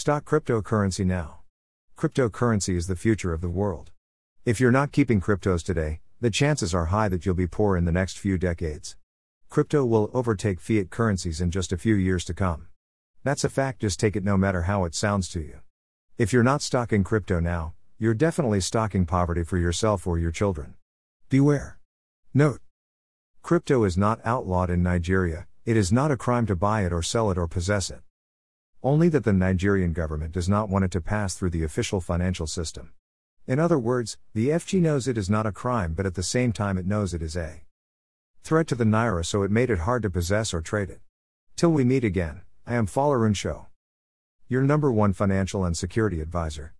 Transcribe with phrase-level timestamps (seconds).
[0.00, 1.40] Stock cryptocurrency now.
[1.94, 3.90] Cryptocurrency is the future of the world.
[4.46, 7.84] If you're not keeping cryptos today, the chances are high that you'll be poor in
[7.84, 8.96] the next few decades.
[9.50, 12.68] Crypto will overtake fiat currencies in just a few years to come.
[13.24, 15.60] That's a fact, just take it no matter how it sounds to you.
[16.16, 20.76] If you're not stocking crypto now, you're definitely stocking poverty for yourself or your children.
[21.28, 21.78] Beware.
[22.32, 22.62] Note
[23.42, 27.02] Crypto is not outlawed in Nigeria, it is not a crime to buy it or
[27.02, 28.00] sell it or possess it.
[28.82, 32.46] Only that the Nigerian government does not want it to pass through the official financial
[32.46, 32.92] system.
[33.46, 36.52] In other words, the FG knows it is not a crime, but at the same
[36.52, 37.62] time, it knows it is a
[38.42, 41.00] threat to the Naira, so it made it hard to possess or trade it.
[41.56, 43.66] Till we meet again, I am Falarun Show,
[44.48, 46.68] your number one financial and security advisor.